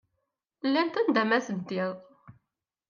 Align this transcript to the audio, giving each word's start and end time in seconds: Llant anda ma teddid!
Llant 0.67 0.97
anda 1.03 1.23
ma 1.31 1.39
teddid! 1.49 1.97